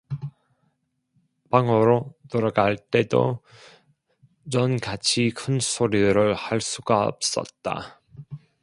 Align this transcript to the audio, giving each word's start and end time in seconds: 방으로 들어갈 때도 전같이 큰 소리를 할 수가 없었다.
방으로 1.51 2.15
들어갈 2.31 2.75
때도 2.75 3.43
전같이 4.51 5.29
큰 5.29 5.59
소리를 5.59 6.33
할 6.33 6.59
수가 6.59 7.05
없었다. 7.05 8.01